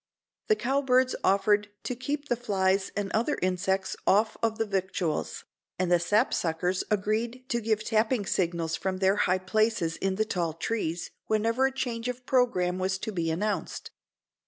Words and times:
The 0.47 0.55
cowbirds 0.55 1.15
offered 1.23 1.69
to 1.83 1.95
keep 1.95 2.27
the 2.27 2.35
flies 2.35 2.91
and 2.95 3.11
other 3.11 3.37
insects 3.39 3.95
off 4.07 4.35
of 4.41 4.57
the 4.57 4.65
victuals, 4.65 5.43
and 5.77 5.91
the 5.91 5.99
sapsuckers 5.99 6.83
agreed 6.89 7.47
to 7.49 7.61
give 7.61 7.83
tapping 7.83 8.25
signals 8.25 8.75
from 8.75 8.97
their 8.97 9.17
high 9.17 9.37
places 9.37 9.97
in 9.97 10.15
the 10.15 10.25
tall 10.25 10.53
trees 10.53 11.11
whenever 11.27 11.67
a 11.67 11.71
change 11.71 12.07
of 12.09 12.25
program 12.25 12.79
was 12.79 12.97
to 12.97 13.11
be 13.11 13.29
announced. 13.29 13.91